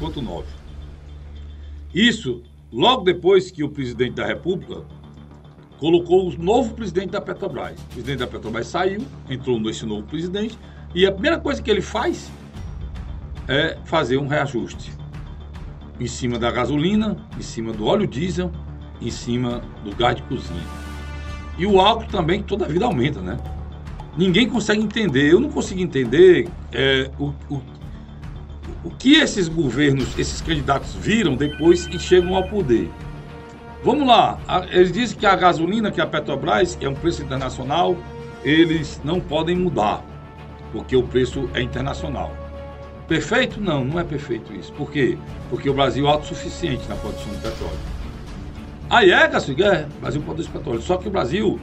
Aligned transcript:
7,9. 0.00 0.44
Isso 1.94 2.42
logo 2.72 3.04
depois 3.04 3.50
que 3.50 3.62
o 3.62 3.68
presidente 3.68 4.14
da 4.14 4.26
República 4.26 4.82
colocou 5.78 6.28
o 6.28 6.38
novo 6.38 6.74
presidente 6.74 7.10
da 7.10 7.20
Petrobras. 7.20 7.80
O 7.80 7.86
presidente 7.86 8.18
da 8.18 8.26
Petrobras 8.26 8.66
saiu, 8.66 9.04
entrou 9.28 9.58
nesse 9.58 9.84
novo 9.84 10.06
presidente, 10.06 10.58
e 10.94 11.06
a 11.06 11.12
primeira 11.12 11.38
coisa 11.38 11.62
que 11.62 11.70
ele 11.70 11.82
faz 11.82 12.30
é 13.48 13.78
fazer 13.84 14.16
um 14.16 14.26
reajuste 14.26 14.92
em 15.98 16.06
cima 16.06 16.38
da 16.38 16.50
gasolina, 16.50 17.16
em 17.38 17.42
cima 17.42 17.72
do 17.72 17.84
óleo 17.86 18.06
diesel, 18.06 18.50
em 19.00 19.10
cima 19.10 19.62
do 19.84 19.94
gás 19.94 20.16
de 20.16 20.22
cozinha. 20.22 20.62
E 21.58 21.66
o 21.66 21.80
álcool 21.80 22.06
também, 22.06 22.40
que 22.40 22.48
toda 22.48 22.64
a 22.64 22.68
vida 22.68 22.86
aumenta, 22.86 23.20
né? 23.20 23.36
Ninguém 24.16 24.48
consegue 24.48 24.82
entender, 24.82 25.32
eu 25.32 25.38
não 25.38 25.50
consigo 25.50 25.80
entender 25.80 26.48
é, 26.72 27.10
o, 27.18 27.34
o, 27.50 27.62
o 28.84 28.90
que 28.90 29.14
esses 29.14 29.48
governos, 29.48 30.18
esses 30.18 30.40
candidatos 30.40 30.94
viram 30.94 31.36
depois 31.36 31.86
que 31.86 31.98
chegam 31.98 32.34
ao 32.34 32.48
poder. 32.48 32.90
Vamos 33.82 34.06
lá, 34.06 34.38
eles 34.70 34.92
dizem 34.92 35.18
que 35.18 35.26
a 35.26 35.34
gasolina, 35.34 35.90
que 35.90 36.00
a 36.00 36.06
Petrobras, 36.06 36.74
que 36.74 36.84
é 36.84 36.88
um 36.88 36.94
preço 36.94 37.22
internacional, 37.22 37.96
eles 38.44 39.00
não 39.02 39.20
podem 39.20 39.56
mudar, 39.56 40.04
porque 40.72 40.94
o 40.96 41.02
preço 41.02 41.48
é 41.54 41.62
internacional. 41.62 42.34
Perfeito? 43.08 43.60
Não, 43.60 43.84
não 43.84 43.98
é 43.98 44.04
perfeito 44.04 44.52
isso. 44.54 44.72
Por 44.74 44.90
quê? 44.90 45.18
Porque 45.48 45.68
o 45.68 45.74
Brasil 45.74 46.06
é 46.06 46.10
autossuficiente 46.10 46.88
na 46.88 46.94
produção 46.94 47.32
de 47.32 47.38
petróleo. 47.38 47.78
Aí 48.88 49.10
é, 49.10 49.26
Cássio, 49.28 49.56
é, 49.64 49.86
o 49.96 50.00
Brasil 50.00 50.22
produz 50.22 50.46
petróleo. 50.46 50.80
Só 50.80 50.96
que 50.96 51.08
o 51.08 51.10
Brasil, 51.10 51.58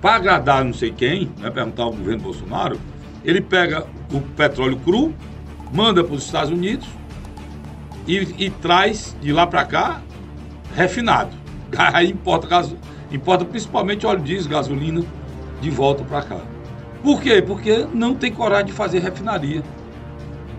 para 0.00 0.16
agradar 0.16 0.64
não 0.64 0.72
sei 0.72 0.92
quem, 0.92 1.30
né, 1.38 1.50
perguntar 1.50 1.84
ao 1.84 1.92
governo 1.92 2.22
Bolsonaro, 2.22 2.78
ele 3.24 3.40
pega 3.40 3.86
o 4.12 4.20
petróleo 4.20 4.76
cru, 4.84 5.14
manda 5.72 6.04
para 6.04 6.14
os 6.14 6.24
Estados 6.24 6.50
Unidos 6.50 6.86
e, 8.06 8.18
e 8.46 8.50
traz 8.50 9.16
de 9.20 9.32
lá 9.32 9.46
para 9.46 9.64
cá 9.64 10.02
refinado. 10.74 11.30
Aí 11.76 12.10
importa, 12.10 12.46
gaso, 12.46 12.76
importa 13.10 13.44
principalmente 13.44 14.06
óleo 14.06 14.20
diesel, 14.20 14.50
gasolina, 14.50 15.02
de 15.60 15.70
volta 15.70 16.04
para 16.04 16.22
cá. 16.22 16.40
Por 17.02 17.20
quê? 17.20 17.42
Porque 17.42 17.86
não 17.92 18.14
tem 18.14 18.32
coragem 18.32 18.66
de 18.66 18.72
fazer 18.72 19.00
refinaria. 19.00 19.62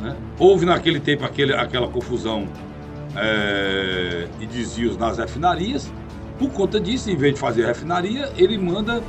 Né? 0.00 0.16
Houve 0.38 0.66
naquele 0.66 1.00
tempo 1.00 1.24
aquele, 1.24 1.54
aquela 1.54 1.88
confusão 1.88 2.46
é, 3.16 4.28
e 4.40 4.46
desvios 4.46 4.96
nas 4.96 5.18
refinarias. 5.18 5.90
Por 6.38 6.50
conta 6.50 6.78
disso, 6.78 7.10
em 7.10 7.16
vez 7.16 7.34
de 7.34 7.40
fazer 7.40 7.66
refinaria, 7.66 8.30
ele 8.36 8.56
manda 8.56 9.02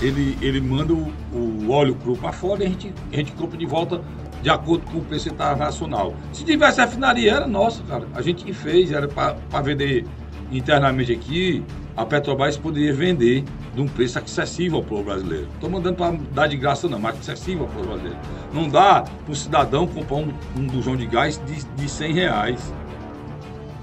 ele, 0.00 0.38
ele 0.40 0.60
manda 0.60 0.94
o, 0.94 1.12
o 1.32 1.70
óleo 1.70 1.94
cru 1.96 2.16
para 2.16 2.32
fora 2.32 2.62
e 2.62 2.66
a 2.66 2.70
gente, 2.70 2.94
a 3.12 3.16
gente 3.16 3.32
compra 3.32 3.58
de 3.58 3.66
volta 3.66 4.00
de 4.42 4.50
acordo 4.50 4.84
com 4.90 4.98
o 4.98 5.04
preço 5.04 5.28
internacional. 5.28 6.14
Se 6.32 6.44
tivesse 6.44 6.80
refinaria, 6.80 7.32
era 7.32 7.46
nossa, 7.46 7.82
cara. 7.84 8.06
A 8.14 8.22
gente 8.22 8.44
que 8.44 8.52
fez, 8.52 8.90
era 8.92 9.06
para 9.08 9.62
vender 9.62 10.06
internamente 10.50 11.12
aqui, 11.12 11.62
a 11.96 12.04
Petrobras 12.04 12.56
poderia 12.56 12.92
vender 12.92 13.44
de 13.74 13.80
um 13.80 13.86
preço 13.86 14.18
acessível 14.18 14.82
para 14.82 14.96
o 14.96 15.02
brasileiro. 15.02 15.48
Estou 15.54 15.70
mandando 15.70 15.96
para 15.96 16.16
dar 16.32 16.46
de 16.46 16.56
graça 16.56 16.88
não, 16.88 16.98
mas 16.98 17.18
acessível 17.18 17.66
para 17.66 17.80
o 17.82 17.86
brasileiro. 17.86 18.18
Não 18.52 18.68
dá 18.68 19.02
para 19.02 19.32
o 19.32 19.34
cidadão 19.34 19.86
comprar 19.86 20.16
um, 20.16 20.32
um 20.56 20.66
bujão 20.66 20.96
de 20.96 21.06
gás 21.06 21.40
de, 21.46 21.64
de 21.64 21.88
100 21.88 22.12
reais. 22.12 22.74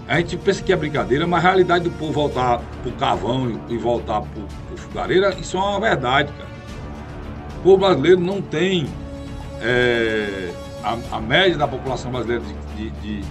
A 0.07 0.17
gente 0.17 0.37
pensa 0.37 0.63
que 0.63 0.71
é 0.71 0.75
brincadeira, 0.75 1.27
mas 1.27 1.43
a 1.43 1.49
realidade 1.49 1.83
do 1.83 1.91
povo 1.91 2.13
voltar 2.13 2.59
para 2.81 2.89
o 2.89 2.93
carvão 2.93 3.59
e, 3.69 3.77
voltar 3.77 4.21
para 4.21 4.73
o 4.73 4.77
fogareira, 4.77 5.35
isso 5.37 5.57
é 5.57 5.59
uma 5.59 5.79
verdade, 5.79 6.31
cara. 6.31 6.49
O 7.59 7.63
povo 7.63 7.77
brasileiro 7.77 8.19
não 8.19 8.41
tem 8.41 8.87
é, 9.61 10.36
a, 10.87 11.17
a, 11.17 11.19
média 11.19 11.57
da 11.57 11.67
população 11.67 12.11
brasileira 12.11 12.43
de, 12.75 12.89
de, 12.89 13.21
de 13.21 13.25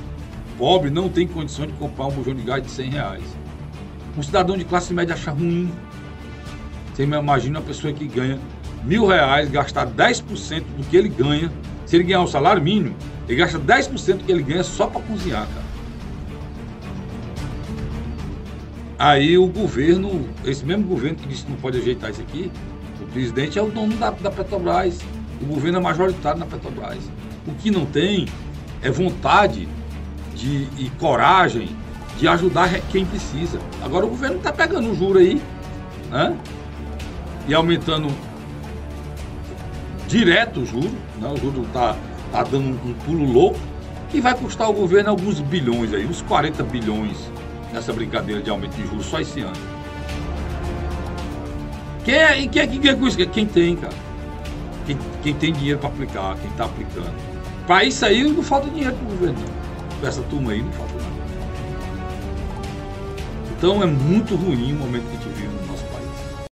pobre 0.58 0.90
não 0.90 1.08
tem 1.08 1.26
condição 1.26 1.66
de 1.66 1.72
comprar 1.74 2.06
um 2.06 2.10
bujão 2.10 2.34
de 2.34 2.42
gás 2.42 2.62
de 2.62 2.70
100 2.70 2.90
reais. 2.90 3.24
Um 4.16 4.22
cidadão 4.22 4.56
de 4.56 4.64
classe 4.64 4.92
média 4.92 5.14
acha 5.14 5.30
ruim. 5.30 5.72
Você 6.92 7.04
imagina 7.04 7.58
uma 7.58 7.64
pessoa 7.64 7.92
que 7.92 8.06
ganha 8.06 8.38
mil 8.84 9.06
reais, 9.06 9.50
gastar 9.50 9.86
10% 9.86 10.64
do 10.76 10.84
que 10.84 10.96
ele 10.96 11.08
ganha. 11.08 11.50
Se 11.86 11.96
ele 11.96 12.04
ganhar 12.04 12.22
o 12.22 12.26
salário 12.26 12.62
mínimo, 12.62 12.94
ele 13.28 13.38
gasta 13.38 13.58
10% 13.58 14.18
do 14.18 14.24
que 14.24 14.32
ele 14.32 14.42
ganha 14.42 14.62
só 14.62 14.86
para 14.86 15.00
cozinhar, 15.02 15.46
cara. 15.46 15.66
Aí 18.98 19.36
o 19.36 19.46
governo, 19.46 20.26
esse 20.44 20.64
mesmo 20.64 20.84
governo 20.84 21.16
que 21.18 21.28
disse 21.28 21.44
que 21.44 21.50
não 21.50 21.58
pode 21.58 21.78
ajeitar 21.78 22.10
isso 22.10 22.22
aqui, 22.22 22.50
o 23.00 23.06
presidente 23.08 23.58
é 23.58 23.62
o 23.62 23.70
dono 23.70 23.94
da, 23.96 24.10
da 24.10 24.30
Petrobras. 24.30 25.00
O 25.40 25.44
governo 25.44 25.78
é 25.78 25.80
majoritário 25.82 26.40
na 26.40 26.46
Petrobras. 26.46 27.04
O 27.46 27.52
que 27.54 27.70
não 27.70 27.86
tem 27.86 28.26
é 28.82 28.90
vontade 28.90 29.68
de, 30.34 30.68
e 30.78 30.90
coragem 30.98 31.68
de 32.18 32.26
ajudar 32.28 32.68
quem 32.90 33.04
precisa. 33.04 33.58
Agora 33.82 34.06
o 34.06 34.08
governo 34.08 34.36
está 34.36 34.52
pegando 34.52 34.90
o 34.90 34.94
juro 34.94 35.18
aí, 35.18 35.40
né? 36.10 36.36
E 37.46 37.54
aumentando 37.54 38.08
direto 40.08 40.60
o 40.60 40.66
juro, 40.66 40.92
né? 41.20 41.28
O 41.28 41.36
juro 41.36 41.62
está 41.62 41.96
tá 42.32 42.42
dando 42.42 42.68
um 42.68 42.94
pulo 43.04 43.24
louco 43.30 43.58
que 44.10 44.20
vai 44.20 44.34
custar 44.34 44.66
ao 44.66 44.72
governo 44.72 45.10
alguns 45.10 45.40
bilhões 45.40 45.92
aí, 45.92 46.06
uns 46.06 46.22
40 46.22 46.62
bilhões 46.64 47.16
nessa 47.72 47.92
brincadeira 47.92 48.40
de 48.40 48.48
aumento 48.48 48.74
de 48.74 48.86
juros 48.86 49.06
só 49.06 49.20
esse 49.20 49.40
ano. 49.40 49.76
Quem 52.04 52.14
é, 52.14 52.40
e 52.40 52.48
quem 52.48 52.62
é 52.62 52.66
que 52.66 52.78
ganha 52.78 52.96
com 52.96 53.06
isso? 53.06 53.16
Quem 53.16 53.46
tem, 53.46 53.76
cara. 53.76 54.05
Quem, 54.86 54.98
quem 55.22 55.34
tem 55.34 55.52
dinheiro 55.52 55.78
para 55.78 55.88
aplicar, 55.88 56.36
quem 56.36 56.50
está 56.50 56.64
aplicando. 56.64 57.12
Para 57.66 57.84
isso 57.84 58.04
aí 58.06 58.22
não 58.22 58.42
falta 58.42 58.70
dinheiro 58.70 58.94
para 58.94 59.06
o 59.06 59.10
governo. 59.10 59.38
Essa 60.02 60.22
turma 60.22 60.52
aí 60.52 60.62
não 60.62 60.72
falta 60.72 60.94
nada. 60.94 61.16
Então 63.56 63.82
é 63.82 63.86
muito 63.86 64.36
ruim 64.36 64.72
o 64.72 64.76
momento 64.76 65.04
que 65.04 65.16
a 65.16 65.20
gente 65.20 65.35